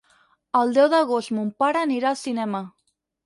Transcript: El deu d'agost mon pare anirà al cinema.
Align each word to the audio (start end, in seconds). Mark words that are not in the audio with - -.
El 0.59 0.71
deu 0.77 0.87
d'agost 0.93 1.33
mon 1.37 1.51
pare 1.63 1.83
anirà 1.89 2.09
al 2.13 2.19
cinema. 2.25 2.65